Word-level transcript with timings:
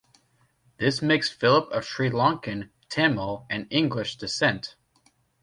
This 0.77 1.03
makes 1.03 1.29
Philip 1.29 1.69
of 1.71 1.85
Sri 1.85 2.09
Lankan 2.09 2.69
Tamil 2.89 3.45
and 3.51 3.67
English 3.69 4.15
descent. 4.17 4.75